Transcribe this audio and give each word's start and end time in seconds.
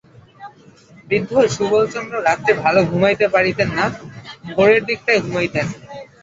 বৃদ্ধ 1.09 1.31
সুবলচন্দ্র 1.55 2.15
রাত্রে 2.19 2.51
ভালো 2.63 2.79
ঘুমাইতে 2.83 3.25
পারিতেন 3.27 3.69
না, 3.77 3.85
ভোরের 4.51 4.81
দিকটায় 4.89 5.23
ঘুমাইতেন। 5.25 5.65